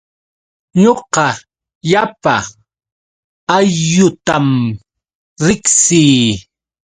Ñuqa 0.81 1.27
llapa 1.89 2.35
aylluutam 3.55 4.47
riqsii. 5.45 6.19